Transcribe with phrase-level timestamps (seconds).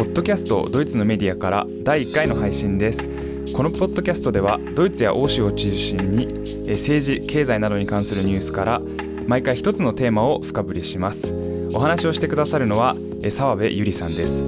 [0.00, 3.06] ポッドキャストドイツのメディアから第1回の配信です。
[3.54, 6.26] このポッドキャストではドイツや欧州を中心に
[6.70, 8.80] 政治経済などに関するニュースから
[9.26, 11.34] 毎回一つのテーマを深掘りします。
[11.74, 12.96] お話をしてくださるのは
[13.28, 14.42] 澤部ゆりさんです。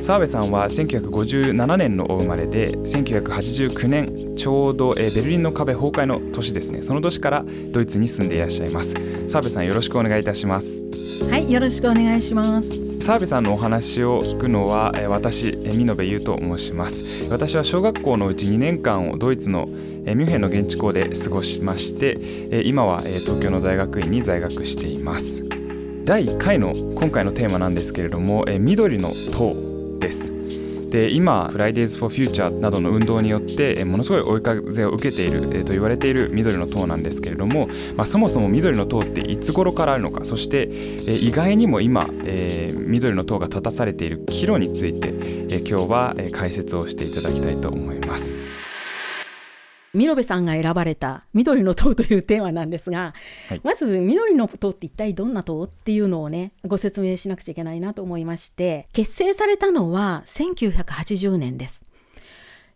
[0.00, 6.82] 澤部さんは1957年のお生まれで1989年ちょうどベルリンの壁崩壊の年ですね。
[6.82, 8.94] その年からドイツに住んでいらっしゃいます。
[9.28, 10.82] 澤部さんよろしくお願いいたします。
[11.28, 12.85] はいよろしくお願いします。
[13.00, 17.28] 澤部さんのお話を聞くのは私見延優と申します。
[17.30, 25.44] 私は小学校のうち2年間をドイツのミュンヘンの現地校で過ごしまして今は東京の大学院に在学しています。
[26.04, 29.54] 第1回の今回のテーマなんですけれども緑の党
[30.00, 30.32] です。
[30.96, 40.70] で今フライデーズ・フォー・フューチャーなどの運動によってものすごい追い風を受けていると言われている緑の党なんですけれども、まあ、そもそも緑の塔っていつ頃からあるのかそして
[41.06, 45.10] 意外にも今、えー、緑の塔が立たされている岐路について、
[45.68, 48.32] 今日は解説をしていただきたいと思います。
[49.96, 53.14] 見延さんが選ばれた緑の塔というテーマなんですが、
[53.48, 61.86] はい、まず緑の塔って一体どんな塔っていうのをねご説明しなくちゃいけないなと思いまして結成されたのは1980年です。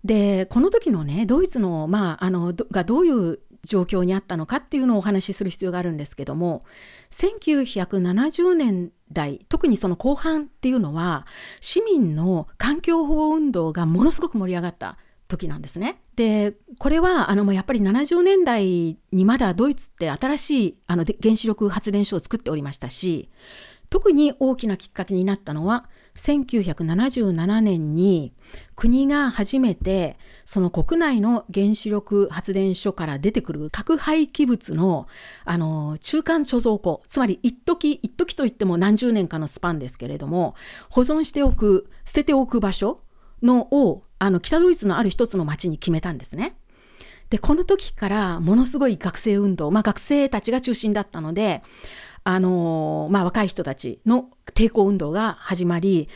[0.03, 6.65] でこの時のねドイツの,、まあ、あのがどういう状況にあったのかっていうのをお話しする必要があるんですけども
[7.11, 11.27] 1970年代特にその後半っていうのは
[11.61, 14.97] 市民の環境保護運動がものすごく盛り上がった
[15.31, 16.03] 時なんですね。
[16.17, 23.31] でこれはあのやっぱり70年代にまだドイツって新しいあの原子力発電所を作っておりましたし
[23.89, 28.33] 特に大きなきっかけになったのは1977年に
[28.77, 35.06] 国が初めてその国内の原子力発電所から出てくる核廃棄物の
[35.45, 40.55] あの中間貯蔵庫つまり一時一時といっても何十年かのスパンですけれども
[40.91, 42.98] 保存しておく捨てておく場所
[43.42, 46.56] のをあの北ドイツのある一つの町に決めたんですね。
[47.30, 51.62] でこの時からものすごい学生運動、まあ、学生たちが中心だったので、
[52.24, 56.08] あのまあ、若い人たちの抵抗運動が始まり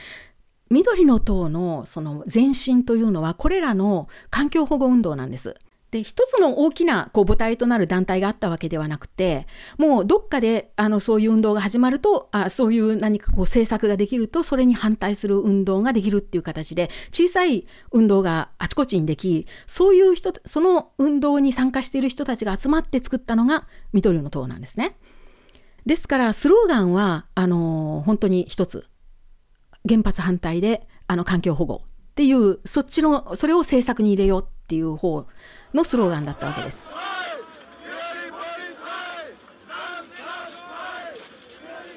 [0.70, 5.54] 緑の党のその前身というのはこれらの環境保護運動なんです。
[5.94, 9.46] で一つの大きなこう母体となる団体があったわけではなくて
[9.78, 24.96] もうどっかであのそういう運動が始まるとあそういう何かこう政策ができるとそれに反対する運動ができるっていう形で小さい運動があちこちにできそういう人その運動に参加している人たちが集まって作ったのが緑の党なんですね。
[25.86, 28.84] ですからスローガンはあの本当に一つ
[29.88, 35.26] 原発反対であの環境保護っていうそっちのそれを政策に入れようっていう方
[35.74, 36.86] のスローガンだったわけです。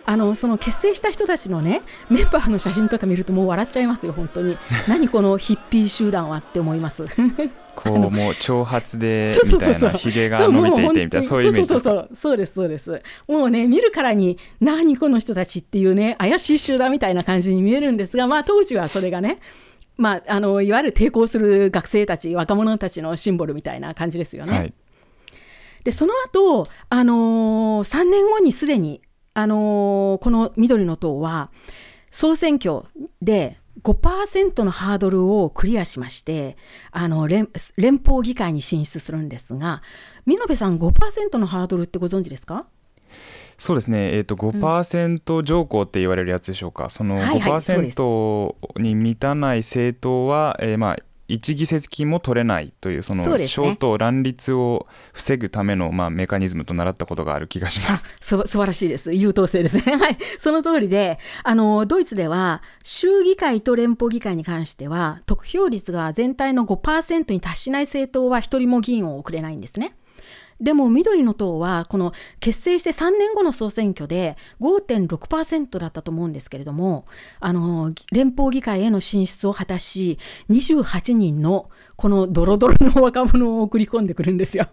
[0.09, 4.57] あのその結成した人たちのねメンバーの写真とか見るともう笑っちゃいますよ本当に。
[4.87, 7.05] 何このヒッピー集団はって思います。
[7.75, 11.89] こうもう長髪で みたいなひげが伸びていてみたいなそういうイメージですか？
[11.89, 12.09] そう。
[12.13, 13.01] そうですそうです。
[13.27, 19.39] もうね見るからに何この人たちっていうね怪しい集団みたいな感じに見えるんですがまあ当時はそれがね
[19.97, 24.57] まあ、あのいわゆる抵抗する学生たち若者たちのシンボルみたいな感じですよね。
[24.57, 24.73] はい、
[25.83, 29.01] でその後、あのー、3年後にすでに、
[29.33, 31.49] あのー、この緑の党は
[32.11, 32.83] 総選挙
[33.21, 36.57] で5%のハードルをクリアしまして
[36.91, 39.81] あの連連邦議会に進出するんですが
[40.25, 42.67] 見延さん5%のハードルってご存知ですか？
[43.57, 50.97] そうですね、えーと、5%条項って言われるやつでしょうか、うん、その5%に満たない政党は、えー、まあ、
[51.27, 58.07] 一議席も取れないというその小党乱立を防ぐためのまあメカニズムと習ったことがある気がします。
[58.21, 59.13] 素晴らしいです。
[59.13, 59.83] 優等生ですね。
[59.97, 69.96] はい、その通りで、あのドイツでは州議会と連邦議会に関しては得票率が全体の5%に達しない政党は一人も議員を送れないんですね。
[70.59, 77.05] でも緑の党はこの結成して3年後の総選挙で5.6%だったと思うんですけれども
[77.39, 80.17] あの連邦議会への進出を果たし
[80.49, 84.67] 28人のこのドロドロの若者を送り込んでくるんですよ。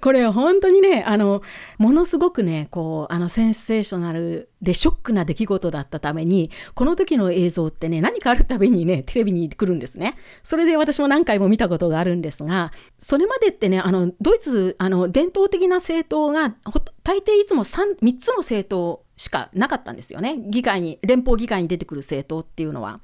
[0.00, 1.42] これ本当にね、あの、
[1.78, 10.16] ものすごくね、こう、あの、センセーショナルでショックな出来事だったために、この時の映像ってね、何かあるたびにね、テレビに来るんですね。
[10.44, 16.54] それで私も何回も見たことがあるんですが、それまでってね、あの、ドイツ、あの、伝統的な政党が、
[17.02, 20.36] 大抵いつも 3, 3つの政党しかなかったんですよね。
[20.38, 23.00] 議会に、連邦議会に出てくる政党っていうのは。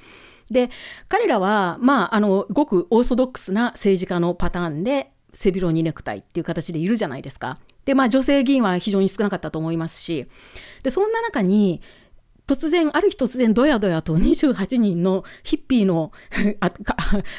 [0.51, 0.69] で、
[1.09, 7.59] 彼らは、まあ、あの、ごくオーソドックスな政治家のパターンで、背広にネクタイっていう形でいるじゃないですか。
[7.85, 10.27] で、まあ女性議員は非常に少なかったと思いますし、
[10.83, 11.83] で、そんな中に、
[12.47, 16.13] 突然ある日突然どやどやと28人のヒッピーの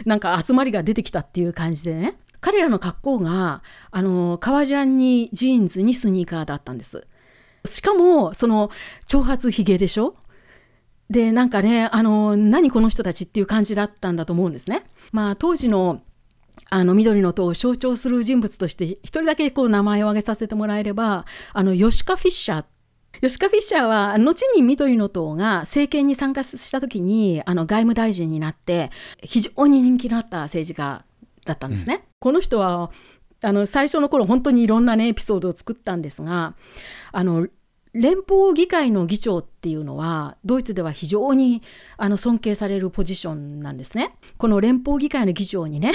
[0.04, 2.18] なんか集まりが出てきたっていう感じでね。
[2.42, 3.62] 彼らの格好が
[3.92, 7.06] あの革ジャンにジーンズにスニーカーだったんです。
[7.66, 8.72] しかもその
[9.08, 10.16] 長髪ひげでしょ？
[11.10, 14.86] でなんかねあの何この人たちっていう感じだったんだと思うんですね。
[15.12, 16.02] まあ当時の
[16.70, 22.66] あの緑の党を象徴する人物として一人だけこう名前を挙げさせてもらえればあのヨシカ・フィッシャー
[23.22, 28.92] 吉川フィッシャーは後に緑の党が政権に参加した時にあの外務大臣になって
[29.24, 31.06] 非常に人気のあった政治家
[31.46, 31.96] だったんですね。
[31.96, 32.92] うん、この人は
[33.42, 36.56] あの最初の頃本当にいろんなねエピソードを作ったんですが
[37.12, 37.48] あの
[37.94, 41.62] 連邦議会の議長っていうのはドイツでは非常に
[41.98, 44.16] あの尊敬されるポジションなんですね。
[44.38, 45.94] この連邦議会の議長にね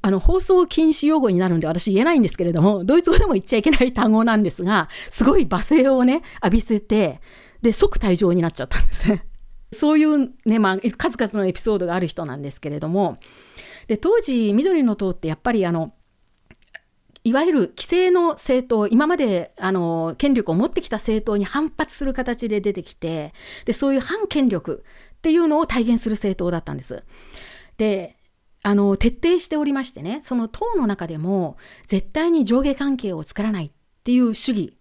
[0.00, 7.20] あの放送禁止用語になるんで私言えないんですけれどもドイツ語でも言っちゃいけない単語なんですがすごい罵声をね浴びせて
[7.62, 9.26] で即退場になっちゃったんですね。
[9.70, 13.18] そういうね、まあ、数々のエピソードがある人なんですけれども
[13.86, 15.92] で当時緑の党ってやっぱりあの
[17.24, 23.34] いわゆる既成の政党今まであの権力を持ってきた政党に反発する形で出てきて
[23.66, 24.84] でそういう反権力
[25.18, 27.04] っていうのを体現する政党だったんです。
[27.76, 28.17] で
[28.68, 31.56] あの徹底しておりましてねその党の中でも
[31.86, 33.72] 絶対に上下関係を作らないっ
[34.04, 34.76] ていう主義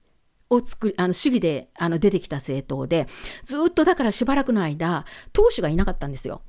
[0.50, 3.08] を作りあの主義であの出てきた政党で
[3.44, 6.42] ずっとだからしばらくの間党首がいなかったんですよ。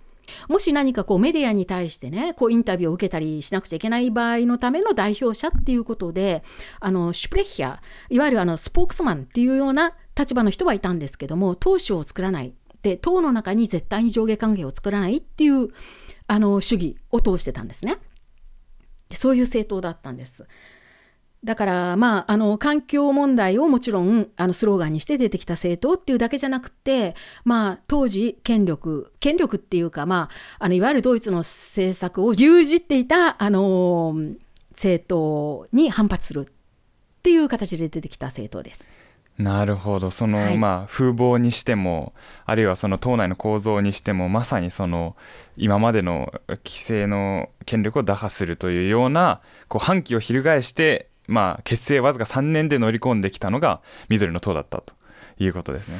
[0.48, 6.42] もし何かこうメディアに対してねこうインタビューを受けたりしなくちゃいけない場合のための代表者っていうことで
[6.80, 7.78] あのシュプレッヒャ
[8.10, 12.52] いわゆるあのスポークスマンっていうような立場の人はいたんですけども党首を作らない
[12.82, 15.68] で党の中に絶対に上下関係を作らないっていう
[16.28, 17.98] あの主義を通してたんですね。
[19.12, 20.46] そういう政党だったんです。
[21.44, 27.14] だからまああの環境問題をもちろんあのスローガンにして出てきた政党っていうだけじゃなくて
[27.44, 30.28] まあ当時権力権力っていうかま
[30.58, 34.16] ああのいわゆるドイツの政策を牛耳っていたあの
[34.72, 36.52] 政党に反発するっ
[37.22, 38.90] ていう形で出てきた政党です。
[39.38, 42.12] なるほどその、はい、まあ風貌にしても
[42.44, 45.16] あるいはその党内の構造にしてもまさにその
[45.56, 54.94] 今までの規制の権力を打破するというようなこう反旗を翻してまあ結成わずか3年で乗り込んできたのが緑の党だったと
[55.38, 55.98] いうことですね。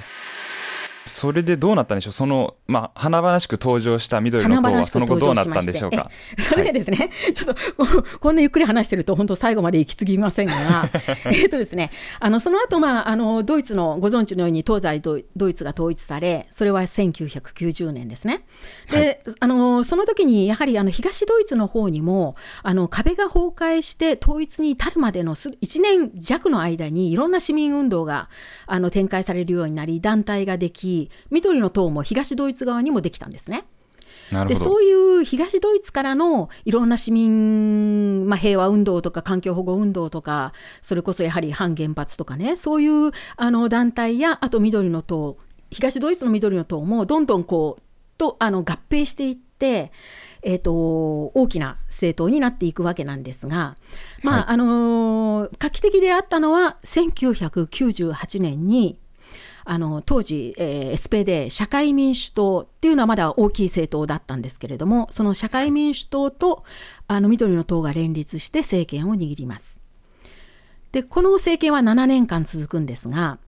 [1.09, 6.11] それでどうなったんでしょう、その、まあ、華々しく登場した緑の塔は、その後どうなったんでしょうか？
[6.39, 10.91] それでですね、はい、 ちょっとこんなゆっくり話してると、本当、最後まで行き過ぎませんが、
[11.33, 11.91] えっとですね、
[12.21, 18.45] あのその後、まああのドイツのご存知のように、東西ドイツが統一され、それは1990年ですね。
[18.91, 28.29] で、はい、あのその時にやはりあの東ドイツの方にもあの壁が崩壊して統一に至るまでの1年弱の間にいろんな市民運動が
[28.67, 30.98] あの展開されるようになり団体ができ
[31.31, 33.65] 緑の党も東ドイツ側にもできたんですね。
[34.47, 40.53] でそういう東ドイツからのいろんな市民、まあ、平和運動とか環境保護運動とか
[40.83, 45.39] それこそやはり反原発とかねそういうあの団体やあと緑の党
[45.71, 47.83] 東ドイツの緑の党もどんどんこう
[48.19, 49.93] とあの合併していって、
[50.43, 50.73] えーと、
[51.29, 53.77] 大きな政党になっていくわけなんですが、
[54.23, 58.99] まあ、はい、あの画期的であったのは1998年に
[59.71, 66.65] あの当時、えー、SPD 社会民主党っていうのはまだ大きい政党だったんですけれどもその社会民主党と
[67.07, 69.83] あの緑の党が連立して政権を握ります。
[70.93, 73.39] でこの政権は7年間続くんですが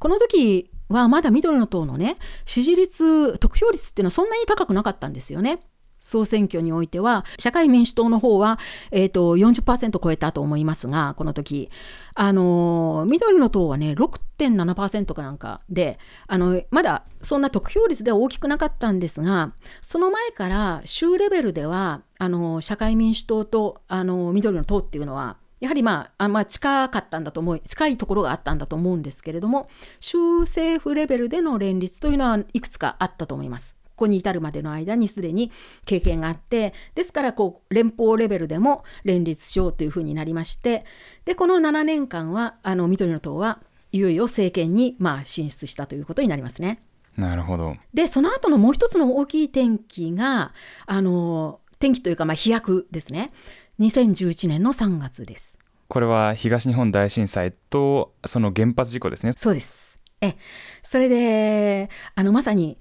[0.00, 5.60] この時はまだ緑の党のね支持率得票率っていうのはそんなに高くなかったんですよね。
[6.08, 8.58] 総選挙においては社会民主党の方は、
[8.90, 11.70] えーと、40%超えたと思いますがこの時
[12.14, 33.77] あの緑の党はね6.7%かなんかであのまだそんな得票率では大きくなかったんですがその前から州レベルではあの社会民主党とあの緑の党っていうのはやはりまあ、あまあ、近かったんだと思う、近いところがあったんだと思うんですけれども、州政府レベルでの連立というのはいくつかあったと思います。
[33.98, 35.50] ここに至るまでの間にすでに
[35.84, 40.84] 経験があってですからこう連邦レベルでも連立しようというふうになりまして
[41.24, 43.58] でこの7年間はあの緑の党は
[43.90, 46.78] いよいよ政権にまあ進出したということになりますね。
[47.16, 50.52] なるほどでその後のもう一つの大きい転機が
[50.86, 53.32] あの転機というかまあ飛躍ですね
[53.80, 55.56] 2011年の3月です。
[55.88, 59.32] これは東日本大震災とその原発事故ですね。
[59.32, 59.98] そうです。
[60.20, 60.36] え
[60.82, 62.78] それであのまさに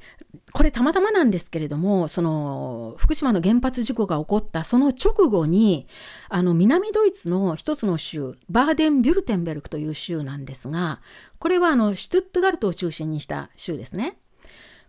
[0.54, 5.88] これたまたまなんですけれどもその福島の原発事故が起こったその直後に
[6.30, 11.02] あの南ドイツの一つの州バーデン・ビュルテンベルクという州なんですが
[11.40, 14.18] これはあのシュトゥットガルトを中心にした州ですね。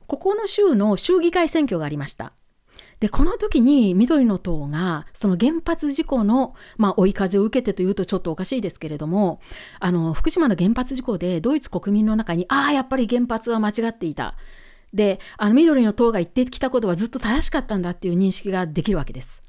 [0.08, 2.32] ここの州の州議会選挙がありました。
[2.98, 9.40] で、この時に緑の党が、その原発事故の、まあ、追い風を受けてというとちょっとおかしいですけれども、
[9.78, 14.34] あの、福島の原発事故でドイツ国民の中に、ああ、やっぱり原発は間違っていた。
[14.92, 19.42] で、あの、緑の党が言ってきたことはずっと正しかったんだっていう認識ができるわけです。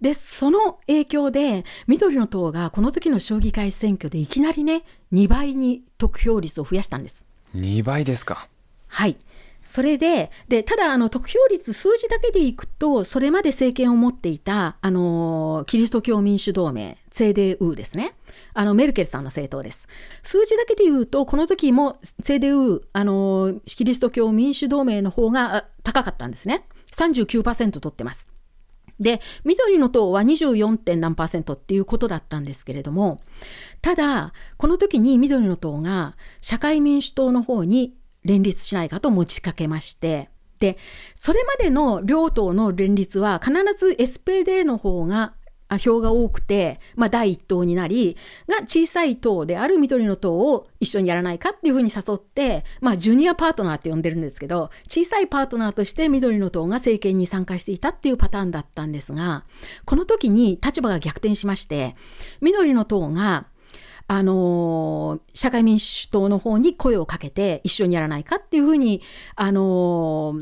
[0.00, 7.26] で、その影響で、緑の党がこの時の将棋会選挙でいきなりね、2倍に得票率を増やしたんです。
[7.54, 8.48] 2倍ですか。
[8.88, 9.16] はい。
[9.64, 18.14] それで、で、ただ、あの、得票率、数字だけでいくと、それまで政権を持っていた、あの、キリスト教民主同盟、セーデウーですね。
[18.58, 19.86] あの、メルケルさんの政党です。
[20.22, 26.66] 数字だけで言うと、この時も、セーデウー、あの、キリスト教民主同盟の方が高かったんですね。
[26.92, 28.30] 39%取ってます。
[28.98, 30.78] で、緑の党は 24.
[30.78, 33.20] 点何っていうことだったんですけれども、
[33.82, 37.94] ただ、この時に緑の党が社会民主党の方に
[38.24, 40.78] 連立しないかと持ちかけまして、で、
[41.14, 45.34] それまでの両党の連立は必ず SPD の方が
[45.78, 48.16] 票が多くて、まあ、第一党になり、
[48.48, 59.44] が小さい党である緑の党を一緒にやらないかっていうふうに誘って、まあ、ジュニアパートナーって呼んでるんですけど、小さいパートナーとして緑の党が政権に参加していたっていうパターンだったんですが、
[59.84, 61.96] この時に立場が逆転しまして、
[62.40, 63.46] 緑の党が
[64.08, 69.02] あの社会民主党の方に声をかけて一緒にやらないかっていうふうに、
[69.34, 70.34] あの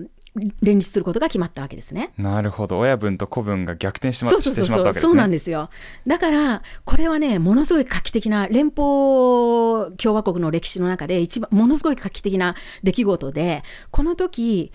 [0.63, 2.13] 連立することが決まったわけですね。
[2.19, 2.79] なるほど。
[2.79, 5.01] 親分と子分が逆転してしまったわけですね。
[5.01, 5.71] そうなんですよ。
[6.07, 14.73] だから、これはね、ものすごい画期的な、連邦共和国の歴史の中で一番、ものすごい画期的な出来事で、この時、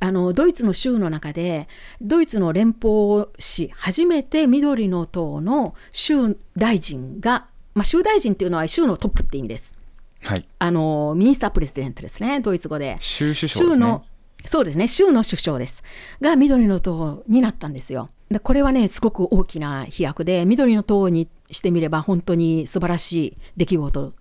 [0.00, 1.68] あのドイツの州の中で
[2.00, 9.74] ドイツの連邦史初めて緑の党の州大臣がまあ、州大臣っていうのは州のトップって意味です。
[10.22, 12.96] はい、あのミニスタープレジデントですね、ドイツ語で。
[13.00, 14.00] 州首相ですね。
[14.46, 15.82] そうですね、州の首相です。
[16.20, 18.10] が、緑の党になったんですよ。
[18.30, 24.14] でこれはね、すごく大きな飛躍で、緑の党にしてみれば、本当に素晴らしい出来事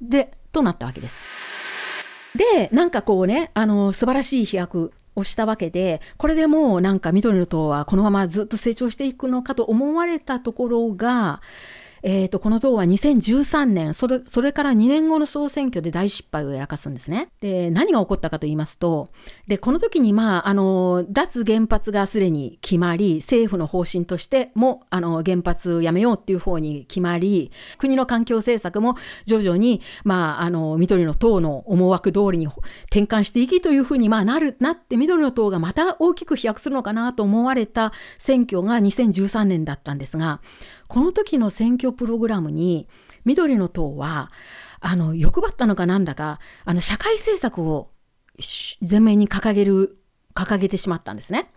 [0.00, 1.16] でとなったわけです。
[2.36, 11.40] で、なんかこうね、あの素晴らしい飛躍をしたわけで、これでもうなんか緑の党はこのままずっと成長していくのかと思われたところが、
[12.06, 17.30] えーと、この党は2013年それそれから2年後の総選挙で大失敗をやらかすんですね。
[17.40, 19.08] で何が起こったかと言いますと
[19.46, 32.48] でこの時に、まあ、あの脱原発がすでに決まり政府の方針としてもあの原発をやめようっていう方に決まり国の環境政策も徐々に、まあ、あの緑の党の思惑通りに
[32.90, 40.42] 転換していきというふうに、まあ、なるなって緑の党がまた大きく飛躍するのかなと思われた選挙が2013年だったんですが
[40.88, 42.88] この時の選挙プログラムに
[43.24, 44.30] 緑の党は
[44.80, 47.90] あの欲張ったのかなんだかあの社会政策を
[48.88, 49.98] 前面に掲げる
[50.34, 51.50] 掲げてしまったんですね。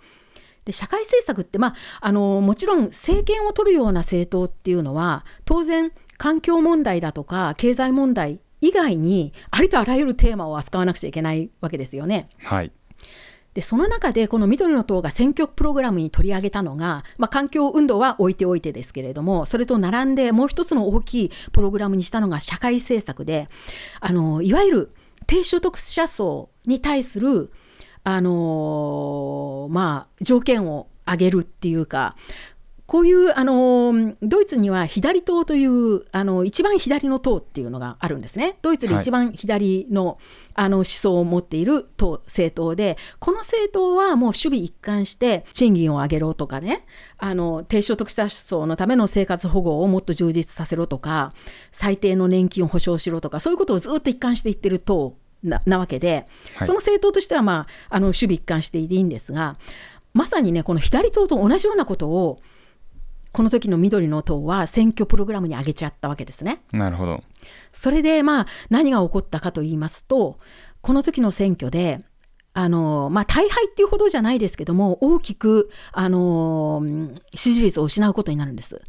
[0.66, 12.30] で社会政策って、まあ、あのもちろん政権を取るような政党っていうのは当然環境問題だとか経済問題以外にありとあらゆるテーマを扱わなくちゃいけないわけですよね。
[12.44, 12.72] はい
[13.58, 23.50] でその中でこの緑の党が選挙プログラムに取り上げたのが、まあ、環境運動は置いておいてですけれどもそれと並んでもう一つの大きいプログラムにしたのが社会政策で
[24.00, 24.92] あのいわゆる
[25.26, 27.52] 低所得者層に対する
[28.04, 32.16] あのまあ条件を上げるっていうか
[32.88, 38.58] こういうあのドイツには左党というあの一番左の党っていうのがあるんですね。
[38.62, 40.18] ドイツで一番左のはい、
[40.56, 46.86] あの思想を持っている党政党でこの政党はもう守備一貫して賃金を上げろとかね
[47.18, 51.34] あの低所得者層のための生活保護をもっと充実させろとか
[51.74, 59.58] 最低の年金を保障しろとかそういうことをずっと一貫していってる党ななわけで、はい、その政党としては、まあ、あの守備一貫していいんですが
[60.14, 62.40] まさにねこの左党と同じようなことを
[63.38, 66.64] この時の緑の党は選挙プログラムに上げちゃったわけですね。
[66.72, 67.24] なるほど。
[67.72, 70.38] それでまあ何が起こったかと言いますと
[70.82, 72.00] この時の選挙で
[72.56, 76.82] あのまあ、大敗っていうほどじゃないですけども大きくあの
[77.36, 78.82] 支持率を失うことになるんです。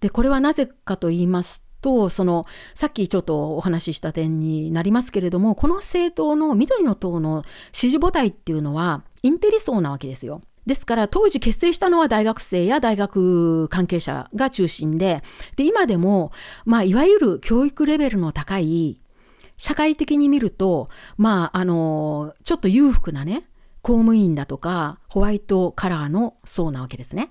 [0.00, 10.42] でこれはなぜかと言いますとそのさっきちょっとお話しした点になりますけれどもこの政党の緑の党の支持母体っていうのはインテリ層なわけですよ。
[10.66, 15.22] ですから当時結成したのは大学生や大学関係者が中心で
[15.54, 16.32] で今でも、
[16.64, 19.00] まあ、いわゆる教育レベルの高い
[19.56, 23.42] 社会的に見ると、まあ、あのちょっと裕福なね
[23.80, 27.30] 公務員だとかホワイトカラーの層なわけですね。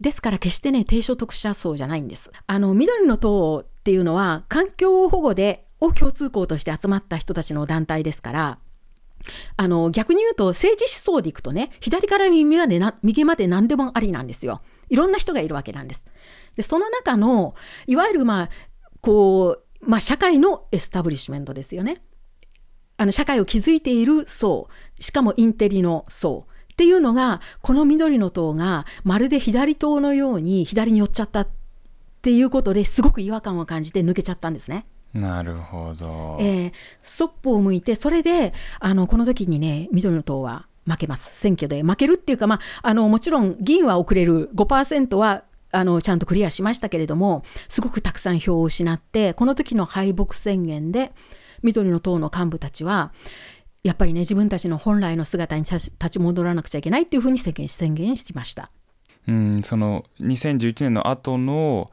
[0.00, 2.32] ですから決してね低所得者層じゃないんです。
[2.46, 8.58] あの緑の党っていうのは環境保護でを共通項として集まった人たちの団体ですから
[9.56, 14.60] あの逆に言うと政治思想でいくとね左から右までな右まで何でもありなんですよ。
[14.88, 16.04] いろんな人がいるわけなんです。
[16.56, 17.54] でその中の
[17.86, 18.50] いわゆるまあ
[19.00, 22.02] こうまあ社会のエスタブリッシュメントですよね。
[22.96, 31.48] あの社会を築いている層しかもインテリの層っていうのがこの緑の党がまるで左党のように左に寄っちゃったっ
[32.20, 34.86] ていうことですごく違和感を感じて抜けちゃったんですね。
[35.12, 36.36] なるほど。
[36.40, 51.12] えー、そっぽを向いてそれであのこの時にね緑の党は負けます選挙で負けるっていうか、まあ、あのもちろん議員は遅れる5%はあのちゃんとクリアしましたけれどもすごくたくさん票を失ってこの時の敗北宣言で
[51.62, 53.12] 緑の党の幹部たちは
[53.84, 58.70] やっぱりね自分たちの本来の姿に立ち戻らなくちゃいけないっていうふうに宣言宣言しました。
[59.28, 61.90] うんその2011年の後の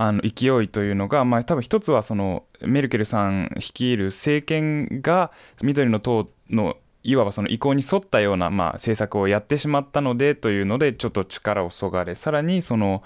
[0.00, 13.02] あの勢いというのが、まあ、多分一つはそのメルケルさん率いる政権が緑の党のいわばその意向に沿ったような、まあ、政策をやってしまったのでというのでちょっと力をそがれさらにその、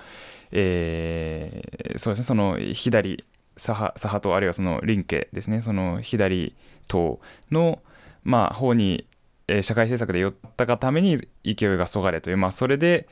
[0.51, 3.25] えー、そうですねその左
[3.57, 6.55] 左派左派党あるいはその林家ですねその左
[6.89, 7.21] 党
[7.51, 7.81] の、
[8.23, 9.07] まあ、方に、
[9.49, 13.09] えー、社会政策で寄ったがために勢いがそがれという、まあ、それで、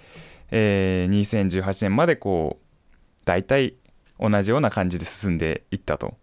[0.50, 2.69] えー、2018年までこう
[3.30, 3.76] 大体
[4.18, 6.14] 同じような感じで進んでいったと。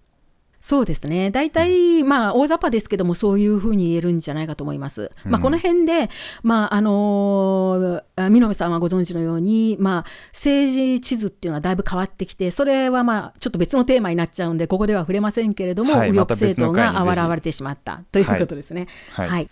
[0.60, 1.32] そうですね。
[1.32, 5.14] 大体、まあ、大雑把ですけども、そういうふうに言えるんじゃないかと思います。
[5.24, 6.10] まあ、この辺で、
[6.44, 18.88] まあ、あのー、見延さんはご存知のように、まあ、政治地図っていうのはだいぶ変わってきて、それはまあ、ちょっと別のテーマになっちゃうんで、ここでは触れませんけれども、はい、右翼政党が現れてしまったということですね。
[19.14, 19.50] はい、はい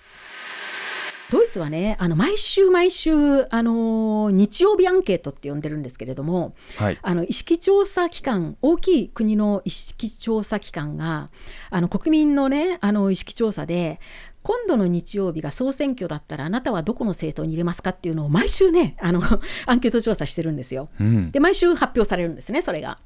[1.32, 3.12] ドイツはねあの毎週毎週
[3.50, 11.30] あの日曜日アンケートって呼んでるんですけれども、はい、あの意識調査機関大きい国の意識調査機関が
[11.72, 14.00] あの国民のねあの意識調査で
[14.44, 19.22] 今度の日曜日が総選挙だったらあなたはどこの政党に入れますかっていうのを毎週ねあの
[19.66, 20.88] アンケート調査してるんですよ。
[21.00, 23.00] うん、で毎週発表されるんですねそれが。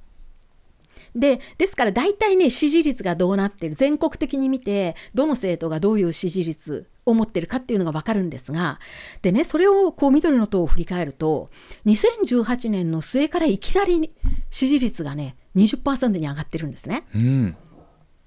[1.19, 8.79] でですから大体ね支持率がどうなってる全国的に見てどの政党がどういう支持率を持ってるかっていうのが分かるんですが
[9.21, 11.49] でねそれをこう緑の党を振り返ると
[11.85, 14.11] 2018年の末からいきなり
[14.49, 17.03] 支持率がね20%に上がってるんですね。
[17.13, 17.55] うん。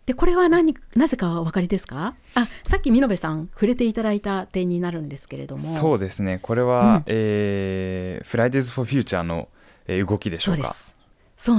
[0.05, 2.17] でこれは何なぜかお分かりですか？
[2.35, 5.63] あさっき見延さん触れていただいた点になるんですけれども。
[5.63, 6.41] そうですね。
[6.43, 9.49] これは、うん、えー、フライデーズ・フォー・フューチャーの
[9.87, 10.75] 動きでしょうか。
[10.75, 10.92] そう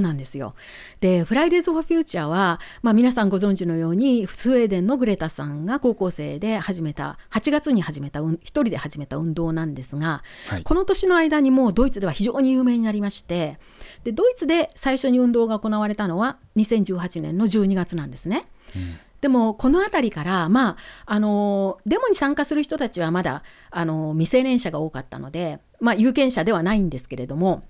[0.01, 0.55] なんですよ。
[0.99, 13.59] で、フライデーズ・フォー・フューチャーは、まあ、皆さんご存知のように、スウェーデンのグレタさんが高校生で始めた、8月に始めた、一人で始めた運動なんですが、はい、この年の間にもドイツでは非常に有名になりまして、
[14.03, 18.45] でドイツで最初に運動が行われたのは2018年の12月なんですね。
[18.75, 27.63] うんでもこの辺りから、まあ、あのデモに参加する人たちはまだあの未成年者が多かったので、まあ、有権者ではないんですけれども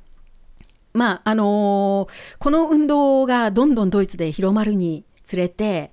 [0.94, 5.92] まああのー、この運動がどんどんドイツで広まるにつれて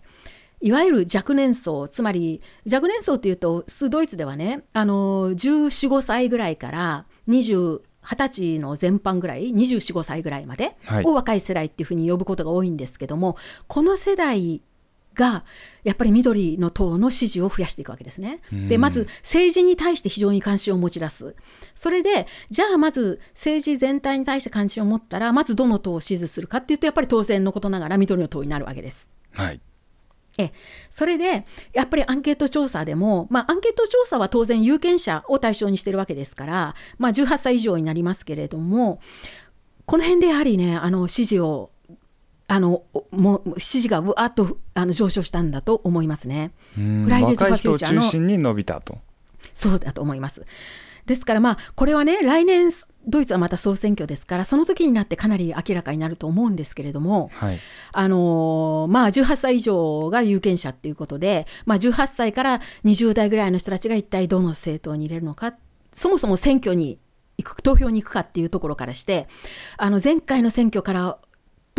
[0.60, 13.36] いわゆる若年層つまり若年層というとドイツではね、あのー、1415歳ぐらいから20 20歳の全般ぐらい245歳ぐらいまでを若い世代っていうふうに呼ぶことが多いんですけども、はい、
[13.68, 14.62] この世代
[15.20, 15.44] が
[15.84, 18.40] やっぱり緑の党の支持を増やしていくわけですね。
[18.68, 21.36] でまず政治に対して非常に関心を持ち出す
[21.74, 29.10] それでじゃあまず政治全体に対して関心を持ったらまずどの党を支持するかっていうとやっぱり当然のことながら緑の党になるわけです。
[29.34, 29.60] はい
[30.38, 30.52] え
[30.88, 39.00] それでやっぱりアンケート調査でも、まあ、アンケート調査は当然有権者を対象にしてるわけですから、まあ、18歳以上になりますけれども
[39.84, 41.72] この辺でやはりねあの支持を
[42.50, 42.82] あの
[43.12, 46.50] もう支持がうわっとあの上昇したんだと思いますね。
[46.74, 48.98] フライデーズ・ファ・フューチャーの中心に伸びたと。
[49.54, 50.44] そうだと思います。
[51.06, 52.72] ですからまあこれはね来年
[53.06, 57.60] ドイツはまた総選挙ですからその時になってかなり明らかになると思うんですけれども、はい、
[57.92, 65.54] あのまあ、18歳以上が有権者っていうことで、まあ、18歳から20代ぐらいの人たちが一体どの政党に入れるのか
[65.92, 66.98] そもそも選挙に
[67.38, 69.26] 行く投票に行くかっていうところからして
[69.78, 71.18] あの前回の選挙から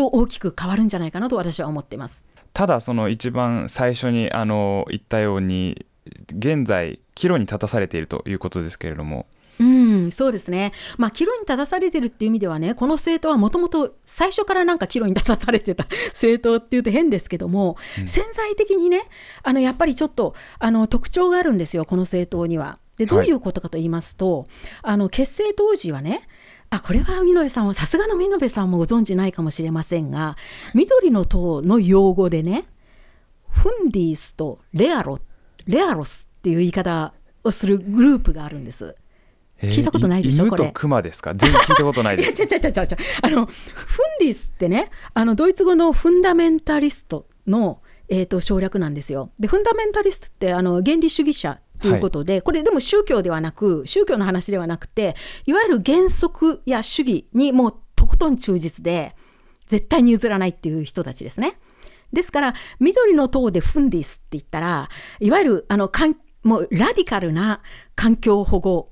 [0.02, 5.86] と大きく変わるんじゃないかなと私は思っていますただその一番最初にあの言ったように
[6.36, 9.26] 現在岐路に立たされているということですけれども
[9.60, 10.72] うん、そうですね。
[10.98, 19.04] まあ、岐路に立たされてるっていう意味ではね、この政党はもともと最初からなんか岐路に立たされてた 政党っていうと変ですけども、うん、潜在的にね、
[19.44, 22.80] あのやっぱりちょっとあの特徴があるんですよ、この政党には。
[22.98, 24.48] でどういうことかと言いますと、はい、
[24.84, 26.28] あの結成当時はね
[26.74, 30.38] あこれは美濃部さんはさすがの美濃部さんもご存じないかもしれませんが
[30.74, 32.64] 緑の塔の用語でね
[33.50, 35.20] フンディースとレアロ
[35.66, 38.96] レアロスっていう言い方をするグループがあるんです。
[39.62, 40.64] 聞いたことないでしょ、これ。
[40.64, 41.36] 犬と熊ですか？
[41.36, 42.34] 全然聞いたことないです。
[42.38, 42.98] ちゃちゃちゃちゃちゃ。
[43.22, 47.80] あの、フンディスってね、あの、ドイツ語のフンダメンタリストの、
[48.10, 49.30] えーと、省略なんですよ。
[49.40, 55.16] で、フンダメンタリストってあの原理主義者ということで、はい、これでも宗教ではなく、宗教の話ではなくて、
[55.46, 59.16] いわゆる原則や主義にもうとことん忠実で、
[59.66, 61.54] 絶対に譲らないっていう人たちですね。
[62.14, 64.90] ですから、緑の塔でフンディスって言ったら、
[65.20, 67.62] いわゆるあのかんもうラディカルな
[67.96, 68.88] 環境保護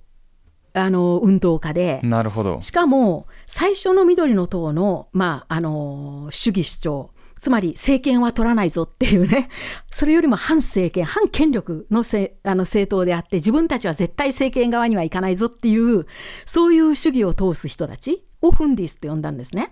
[0.73, 9.49] あの運動家でなるほどしかも最初の緑の党の,、まあ、あの主義主張つまり政権は取らないぞっていうね
[9.89, 16.05] それよりも反政権反権力のせあの政党であって自分たちは絶対政権側には行かないぞっていう
[16.45, 19.71] そういう主義を通す人たちをフンディスって呼んだんですね。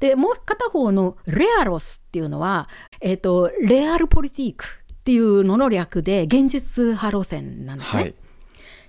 [0.00, 2.68] でもう片方のレアロスっていうのは、
[3.00, 8.02] えーと、レアルポリティークっていうのの略で現実派路線なんですね。
[8.02, 8.14] はい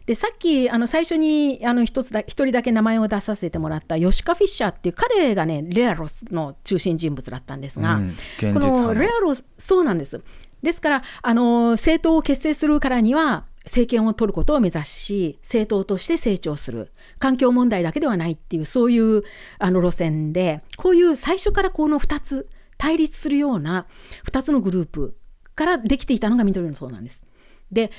[0.08, 8.16] でさっきあの最初にあの一つだ一人だけ名前を出させてもらったヨシカ・フィッシャーっていう彼がねレアロスの中心人物だったんですが、うん、
[8.54, 10.24] このレアロスそうなんです
[10.64, 19.24] ですからあの政党を結成するからには政権を取ることを目指し政党として成長する環境問題だけではないっていうそういう
[19.60, 23.88] あの路線でこういう最初からこの2つ対立するような
[24.32, 25.18] 2つのグループ
[25.54, 27.24] からできていたのが緑の党なんです。
[27.72, 27.92] で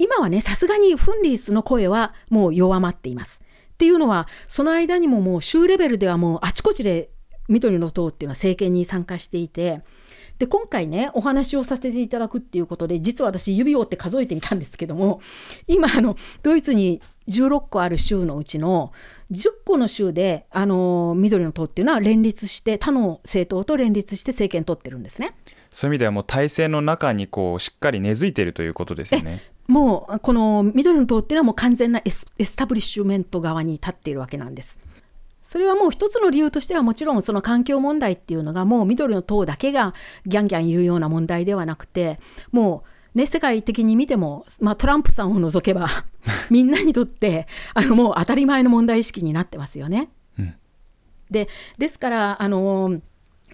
[0.00, 3.42] 今はね、さすがにフンディスの声はもう弱まっています。
[3.74, 7.10] っていうのは、その間にももう州レベルではもうあちこちで
[7.50, 9.82] 緑の党っていうのは政権に参加していて、
[10.38, 15.20] で、今回ね、お話をさせていただくっていうことで、実は私指折って数えてみたんですけども、
[15.66, 18.92] 今、あの、ドイツに16個ある州のうちの
[19.30, 25.34] 10個の州で、あの、緑の党っていうのは連立して、他の政党と連立して政権取ってるんですね。
[25.70, 29.42] そういう意味ではもう体制の中にこうしっかり根付いているということですよね。
[29.70, 34.78] もうこの緑の党っていうのはもう完全なエスタブリッシュメント側に立っているわけなんです。
[35.42, 39.94] それはもう一つの理由としてはもちろんその環境問題っていうのがもう緑の党だけが
[40.26, 42.20] ギャンギャン言うような問題ではなくて
[42.52, 45.88] もうね世界的に見ても、まあ、トランプさんを除けば
[46.50, 50.10] みんなにとってあのもう当たり前の問題意識になってますよね。
[50.38, 50.54] うん、
[51.30, 53.00] でですからあの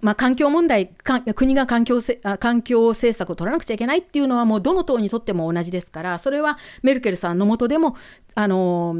[0.02, 0.88] まあ、環境問題
[1.34, 2.00] 国が環境
[2.38, 7.96] 環境政策を取らなくちゃいけないっていうのはもうどの党にとっても同じですからそれはメルケルさんのもとでも
[8.34, 8.94] あの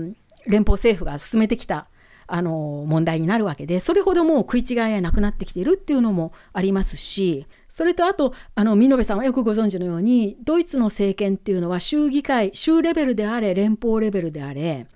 [0.47, 1.89] 連邦政府が進めてきた
[2.29, 14.87] あの問題になるわけでそれほどもう食い違いがなくなってきているっていうのもありますしそれとあとあの見延さんはよくご存知のようにドイツの政権っていうのは州議会州レベルであれ連邦レベルであれ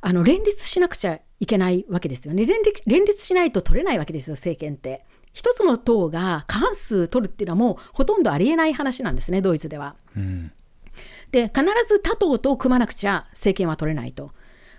[0.00, 5.04] あの連立しなくちゃいけないわけですよね連立しないと取れないわけですよ政権って。
[5.32, 9.94] 一つの党が過半数取るっていうのはもうほとんどありえない話なんですねドイツでは。
[10.16, 10.52] うん、
[11.30, 14.32] で必ず他党と組まなくちゃ政権は取れないと。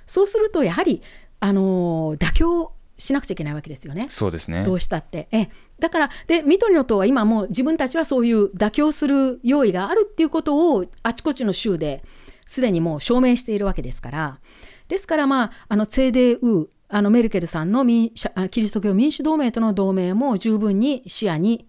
[0.06, 1.02] そうするとやはり、
[1.40, 4.08] あのー、妥協しなくちゃいけないわけですよね。
[4.10, 5.28] そうですねどうしたって。
[5.32, 12.04] えだからで緑の党は今もう自分たちはそういう妥協する用意があるっていうことをあちこちの州で
[12.46, 14.40] すでにもう証明しているわけですから
[14.88, 21.66] ですからまああの CDU あのメルケルさんのキリスト教民主同盟との同盟も十分に視野に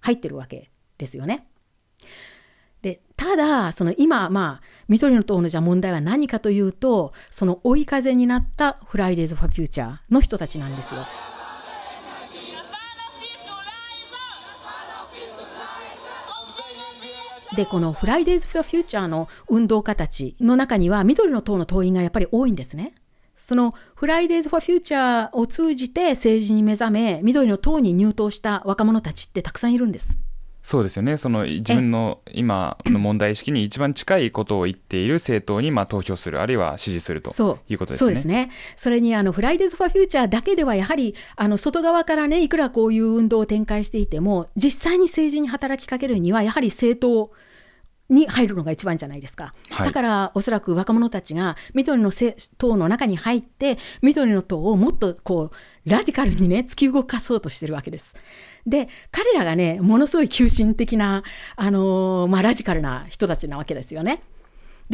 [0.00, 1.46] 入ってるわけですよね。
[2.82, 11.06] でただその今まあ緑の党のじゃ問題は何かというとその追い風になったフライデーズ・ファ・フューチャーの人たちなんですよ。
[17.56, 22.96] でこのフライデーズ・フォー・フューチャーの運動家たちの中には緑の党の党員がやっぱり多いんですね。
[23.46, 30.16] そのフライデーズ・フォー・フューチャーを通じて政治に目覚め、緑の党に入党した若者たちってたくさんいるんです。
[30.62, 38.06] そうですよね、その自分の今の問題意識に一番近いことを言っている政党にまあ投票する、あるいは支持するということですね。
[38.06, 47.30] そうですねそれにあのフライデーズ・フォー・フューチャーだけでは、やはりあの外側からね、いくらこういう運動を展開していても、実際に政治に働きかけるには、やはり政党
[48.14, 52.10] に入るのが一番じゃないですか、はい、だからおそらく若者たちが緑の
[52.58, 58.14] 党の中に入って緑の党をもっとこうラディカルにね突き動かそうとしてるわけです。
[58.66, 61.22] で彼らがねものすごい急進的な、
[61.56, 64.22] あのー、まあ、ラジカルな人たちなわけですよね。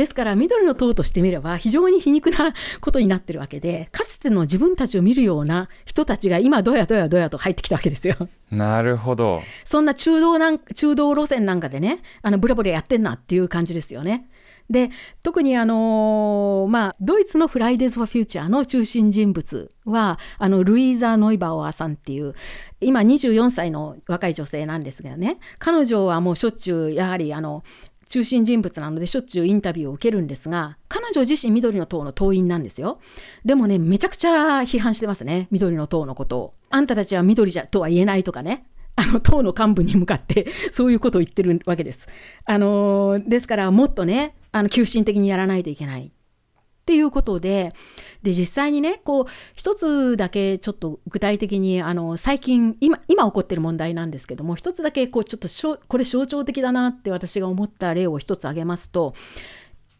[0.00, 8.16] ですから緑の党としてみれば非常に皮肉なことになってるわけでかつての自分たちを見るような人たちが今どやどやどやと入ってきたわけですよ。
[8.50, 9.42] なるほど。
[9.66, 14.26] そんな中道なん中道路線なんかでねあのブラブラやってんなっていう感じですよね。
[14.70, 14.90] で
[15.22, 22.34] 特にあの、まあ、ドイツのフライデーズ・フォー・フューチャーの中心人物はあのルイーザ・ノイバワーさんっていう
[22.80, 27.64] 今24歳の若い女性なんですがね彼女はもうしょっちゅうやはりあの
[28.10, 32.98] 中心人物なのでしょっちゅうインタビューを受けるんですが彼女自身緑の党の党員なんですよ。
[33.44, 35.46] でもねめちゃくちゃ批判してますね。
[35.52, 36.54] 緑の党のことを。
[36.70, 38.66] あんたたちは緑だとは言えないとかね。
[38.96, 42.08] あの党の幹部に向かってそういうことを言ってるわけです。
[42.44, 46.10] あのですからもっとねあの急進的にやらないといけない。
[46.90, 47.72] っていうことで
[48.24, 59.14] で実際にねこう一つだけちょっと具体的にあの最近今今起こってる問題なんですけども一つだけこうちょっとしょこれ象徴的だなって私が思った例を一つ挙げますと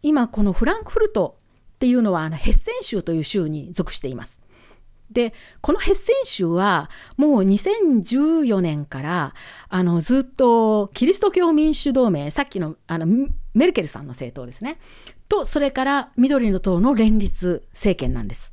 [0.03, 1.37] 今このフランクフルト
[1.75, 4.43] っていうのはあのヘッセン州という州に属しています。
[5.13, 9.35] でこのヘッセン州はもう2014年から
[9.69, 13.07] あのずっとキリスト教民主同盟さっきのあの
[13.55, 14.79] メルケルさんの政党ですね
[15.31, 18.53] とそれから緑の党の連立政権なんです。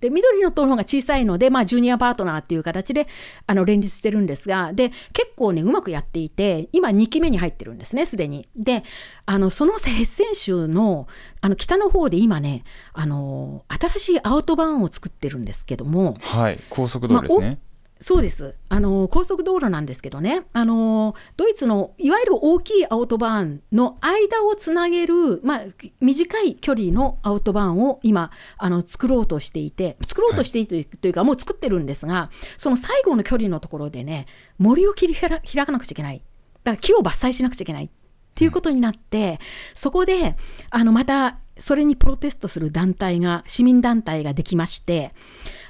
[0.00, 3.08] で緑の党の方が小さいので、まあ、ジュニアパートナーっていう形で
[3.46, 8.46] あの連立してるんですがで結構ねうまくやっていて今2期目に入ってるんですねすでに。
[8.54, 8.84] で
[9.24, 11.08] あのそのヘッセン州の
[11.40, 17.46] あの北の方で今ねあの新しいアウトバーンを作ってるんですけども、はい、高速道路ですね。
[17.46, 17.58] まあ
[17.98, 18.54] そうです。
[18.68, 20.42] あの高速道路なんですけどね。
[20.52, 25.64] あのドイツのいわゆる大きいアウトバーンの間をつなげる、まあ、
[26.00, 34.26] 短い距離のアウトバーンを今あの作ろうとしていて作ろうとしているというか、はい、もう作ってるんですがその最後の距離のところでね
[34.58, 36.22] 森を切り開かなくちゃいけない。
[36.64, 37.88] だから木を伐採しなくちゃいけないっ
[38.34, 39.38] ていうことになって、
[39.74, 40.36] そこで
[40.68, 45.14] あのまたそれにプロテストする団体が市民団体ができまして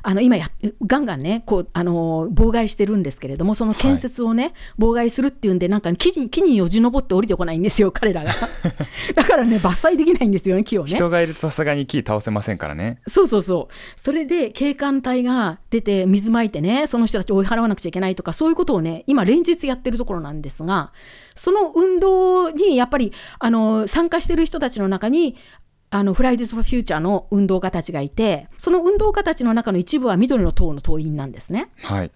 [0.08, 0.46] あの今や
[0.86, 8.30] ガンガンねこうあの妨害してるんですけれどもその建設をね、はい、妨害するっていうんでなんか木に木によじ登って降りてこないんですよ彼らが。
[9.16, 10.90] だからね伐採できないんですよね木をね。
[10.90, 13.00] 人がいるとさすがに木倒せませんからね。
[13.08, 14.00] そうそうそう。
[14.00, 20.92] それで警官隊が出て水まいてねその人たち追い払わなくちゃいけないとかそういうことをね今連日やってるところなんですが
[21.34, 25.36] その運動にやっぱりあの参加してる人たちの中に
[25.90, 31.70] あのフライデーズ・フォー・フューチャーの運動家たちがいてその運動家たちの中の一部は緑の党の党員なんですね。
[31.82, 32.10] はい、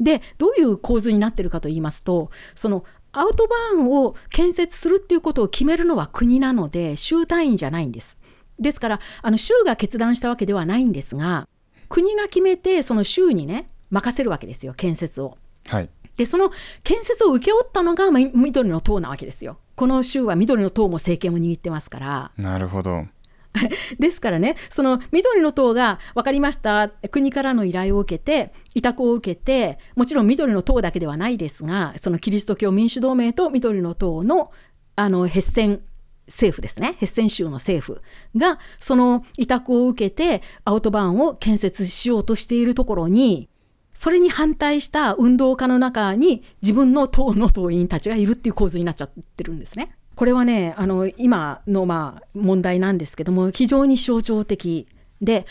[0.00, 8.18] でどういう構図になってるかと言いますとそのアウトバーンを建設するっていうことを決めるのは国なので州単位じゃないんです。
[8.58, 11.46] ですからあの州が決断したわけではないんですが
[11.88, 15.36] 国が決めてその州にね任せるわけですよ建設を。
[15.66, 16.50] はい、でその
[16.82, 19.58] 建設を請け負ったのが緑の党なわけですよ。
[19.76, 22.30] この州は緑の党も政権を握ってますから。
[22.36, 23.04] なるほど。
[23.98, 34.50] ですからね、その緑の党が分かりました、国からの依頼を受けて、委託を受けて、もちろん緑の党だけではないですが、そのキリスト教民主同盟と緑の党の
[34.98, 35.80] あのヘッセン
[36.26, 38.02] 政府ですね、ヘッセン州の政府
[38.36, 43.48] が、その委託を受けて、アウトバーンを建設しようとしているところに、
[43.96, 49.96] それに反対した運動家の中に自分の党の党員たちがいるっていう構図になっちゃってるんですね。
[50.14, 54.86] これはねあの今のまあ問題なんですけども非常に象徴的
[55.20, 55.46] で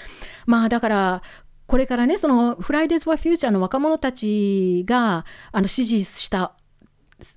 [0.46, 1.22] まあだから
[1.66, 6.54] これからねそのフライデーズ・フォー・フューチャーの若者たちがあの支持した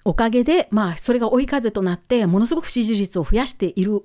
[0.04, 4.02] おかげで、まあ、それが追い風となってものすごく支持率を増やしている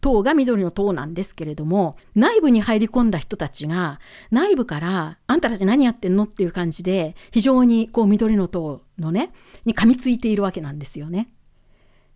[0.00, 9.32] 党が緑の党なんですけれども内部に入り込んだ人たちが内部からあんたたち何やってんのっていう感じで非常にこう緑の党のね
[9.64, 11.28] に噛みついているわけなんですよね。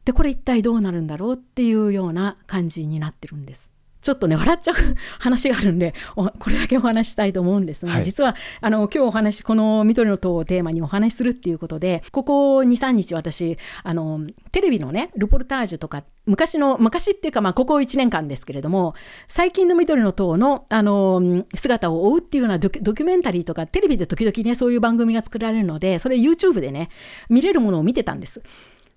[0.05, 3.74] でこれ一体どうなるんだろうっていうような感じになってるんです。
[4.05, 4.75] ちょっとね笑っちゃう
[5.19, 14.21] 話があるんでこれだけお話したいと思うんですが、はい、実はあの今日お話この「緑の塔」をテーマにお話しするっていうことでここ23日私あの
[14.53, 18.95] テレビのねルポルタージュとか昔の昔っていうかまあここ1年間ですけれども
[19.27, 26.91] 最近の緑の塔のあの姿を追うっていうようなドキュメンタリーとかテレビで時々ねそういう番組が作られるのでそれ YouTube でね
[27.31, 28.43] 見れるものを見てたんです。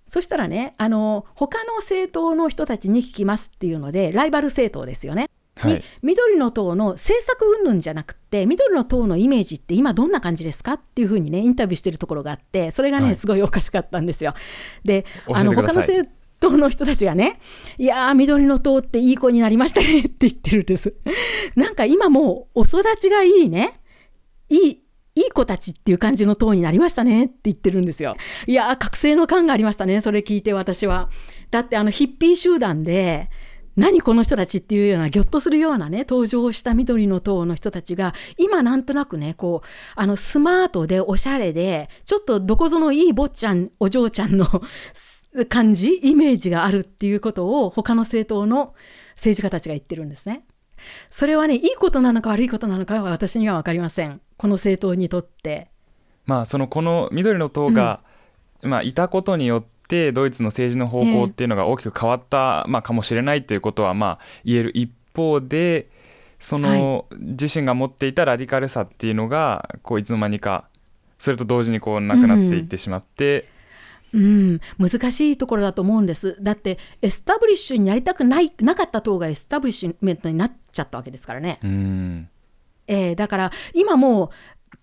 [0.08, 5.30] そしたらね、あの、他の政党の人たちに聞きますっていうので、ライバル政党ですよね。
[5.60, 14.34] はい、緑の党の政策云々じゃなくて緑の党のイメージって今どんな感じですかっていうふうにねインタビューしてるところがあってそれがね、はい、すごいおかしかったんですよ。
[14.86, 17.40] であの他の政党の人たちがね
[17.78, 20.94] いやー緑の党っていい子になりましたねって言ってるんです。
[21.56, 23.80] なんか今もうお育ちがいいね
[24.50, 24.84] いい
[25.18, 28.16] いい子たちっていう感じの党になりましたねって言ってるんですよ。
[28.46, 30.02] いやー、覚醒の感がありましたね。
[30.02, 31.10] それ聞いて私は。
[31.50, 33.32] だってあのヒッピー集団で、
[33.76, 44.48] 何この人たちっていうようなぎょっとするようなね登場した緑の党の人たちが今なんとなくねこうあのスマートでおしゃれでちょっとどこぞのいい坊ちゃんお嬢ちゃんの
[45.48, 48.74] 感じイメージがあるっていうことを他の政党の
[49.16, 50.44] 政治家たちが言ってるんですね。
[51.10, 55.70] それはねいいことなのか悪いことなのかは私には分かりませんこの政党にとって。
[56.26, 58.02] まあそのこの緑の党が、
[58.62, 65.90] うん、まあ、いたことによってドイツの政治の方向っていうのが大きく変わった、まあ、かもしれないということはまあ言える一方で
[66.40, 70.68] その、自身が持っていたラディカルさっていうのがこういつの間にか
[71.18, 73.42] それと同時にこうなくなっていってしまって。
[73.42, 73.58] うん
[74.14, 76.38] うん、難しいところだと思うんです。
[76.42, 81.60] だってエスタブリッシュになりたくないなかった党がエスタブリッシュメントになっちゃったわけですからね。
[81.64, 82.30] うん
[82.88, 84.32] えー、だから今も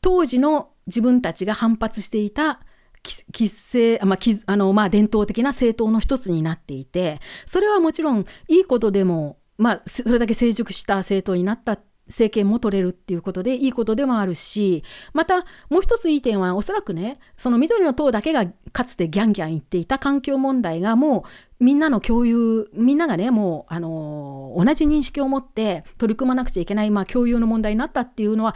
[0.03, 2.61] 当時の自分たちが反発していた
[3.07, 21.25] 既成、まああのまあ、伝統的な政党の一つになっていてそれはもちろんいいことでも、まあ、それだけ成熟した政党になった政権も取れるっていうことでいいことでもあるしまたもう一ついい点はおそらくねその緑の党だけがかつてギャンギャン言っていた環境問題がも
[21.61, 28.55] うみんなの共有みんながねもうあの同じ認識を持って取り組まなくちゃいけない、まあ、共有の問題になったっていうのは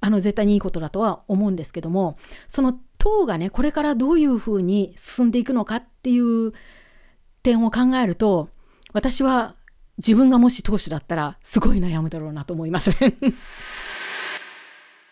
[0.00, 6.52] あの絶対にいいことだとは思うんですけどもその党がねこれからどういうふうに進んでいくのかっていう
[7.42, 8.48] 点を考えると
[8.92, 9.54] 私は
[9.98, 12.90] 自分がもし党首だったらすごい悩むだろうなと思います。
[12.90, 13.14] ね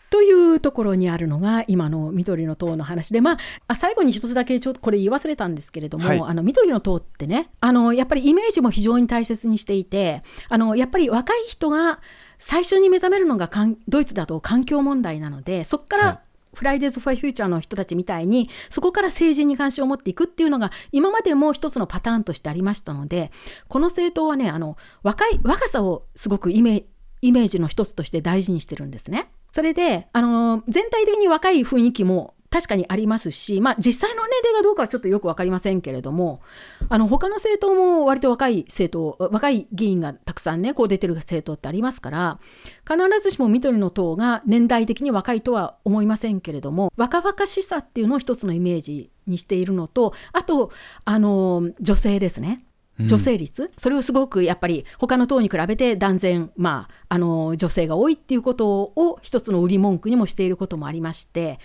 [0.09, 11.99] というところにあるのが今の緑の党の話で、まあ、最後に一つだけちょっとこれ言い忘れたんですけれども、はい、あの緑の党ってねあのやっぱりイメージも非常に大切にしていてあのやっぱり若い人が
[12.37, 13.49] 最初に目覚めるのが
[13.87, 16.21] ドイツだと環境問題なのでそこから
[16.57, 23.31] フライデーズ・フォー・フューチャーの人たちみたいにそこから政治に関心を持っていくっていうのが今までも一つのパターンとしてありましたので
[23.67, 29.29] この政党はねあの若い若さをすごくイメージの一つとして大事にしてるんですね。
[29.51, 36.41] それであの全体的に若い雰囲気も確かにありますし、まあ、実際の年齢がどうかはちょっとよく分かりませんけれども
[36.87, 42.39] あの他の政党も割と若い政党若い議員がたくさんねこう出てる政党ってありますから
[42.87, 50.71] 必ずしも緑の党が年代的に若いとは思いませんけれども若々しさっていうのを一つのイメージにしているのとあと
[51.03, 52.63] あの女性ですね。
[52.99, 61.59] 女性率、うん、それをすごくやっぱり他の党に比べて断然、まあ、あの女性が多いっていうことを一つの売り文句にもしていることもありまして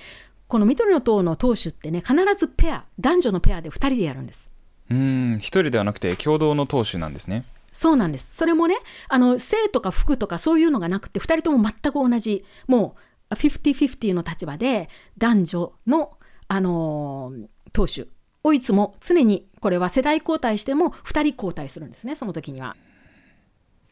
[0.52, 4.50] この緑の党の党首ってね必ずペア男女のペアで2人でやるんです。
[4.90, 7.46] うん1人ではなくて共同の党首なんですね。
[7.72, 8.36] そうなんです。
[8.36, 8.76] それもね
[9.08, 12.96] あの性とか服とかそういうのがなくて2人とも全く同じも
[13.30, 18.10] う50-50の立場で男女の、あのー、党首
[18.44, 22.76] をいつも常にこれは世代交代しても2人交代するんですねその時には。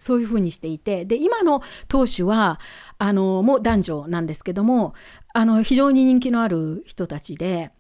[0.00, 2.58] そういうふうにしていてで今の党首は
[2.98, 4.94] あのもう男女なんですけども
[5.32, 7.70] あの非常に人気のある人たちで。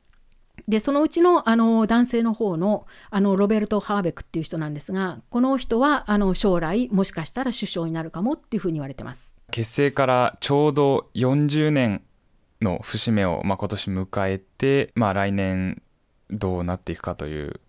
[0.68, 9.36] でそのうちのあの男性の方のあのロベルト・ハーベクっていう人なんですがこの人はあの将来もしかしたら首相になるかもっていうふうに言われてます。
[9.50, 12.02] 結成からちょうど40年
[12.60, 15.82] の節目を、まあ、今年迎えて、まあ、来年
[16.30, 17.60] どうなっていくかという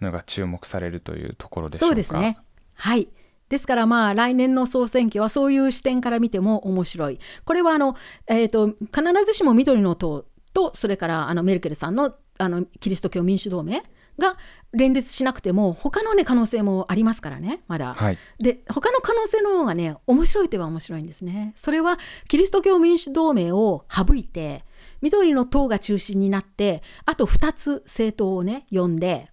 [0.00, 1.88] のが注目されるというところでしょうか。
[1.88, 2.38] そうですね。
[2.74, 3.08] はい
[3.48, 7.20] ですからまあ来年の総選挙はそういう視点から見ても面白い。
[7.44, 13.82] これはあの、えーと、必ずしも緑の党とそれからあのメルケルさんのあのキリスト教民主同盟
[14.18, 14.36] が
[14.72, 17.94] 連立しなくても他のね可能性もありますからねまだ。
[17.94, 21.52] はい、で他の可能性の方がね面白いといえば面白いんですね。
[21.56, 24.64] それはキリスト教民主同盟を省いて
[25.02, 29.30] 緑の党が中心になってあと2つ政党をね呼んで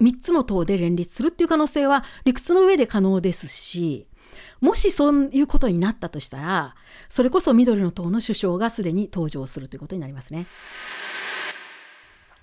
[0.00, 4.06] 3つの党で連立するっていう可能性は理屈の上で可能ですし
[4.60, 6.74] もしそういうことになったとしたら
[7.08, 10.46] それこそ緑の党の首相がすでに登場するということになりますね。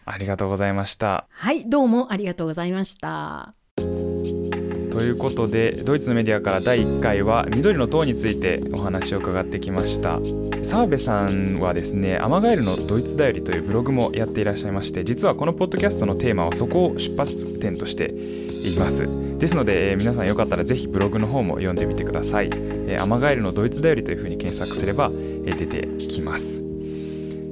[0.05, 1.27] ありがとうございました。
[1.29, 3.53] はいどうもありがとうございました。
[3.77, 10.19] ということでドイツのメディアから第1回は緑の党についてお話を伺ってきました
[10.67, 19.07] 澤部さんはですねアマガエルのドイツだよりというブログもやっていらっしゃいまして実はこのポッドキャストのテーマはそこを出発点としています。
[19.37, 26.61] ですので、えー、皆さんよかったらぜひブログの方も読んでみてください、えー、アマガエルのドイツだよりというふうに検索すれば、えー、出てきます。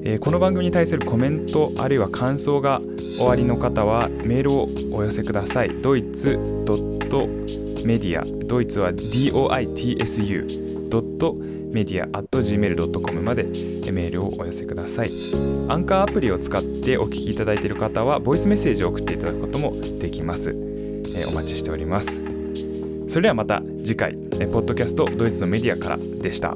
[0.03, 2.81] えー、この番組に対するコメントあるいは感想が
[3.21, 5.69] おありの方はメールをお寄せください。
[5.81, 7.27] ドイツドット
[7.85, 8.25] メディア。
[8.45, 10.65] ドイツは DOITSU
[11.75, 15.09] メディア @gmail.com までメールをお寄せください。
[15.67, 20.55] アンカーアプリを使ってお聞きいただいている方はボイスメッセージを送っていただくこともできます、
[21.17, 22.21] えお待ちしております。
[23.09, 26.55] それではまた次回ポッドキャストドイツのメディアからでした。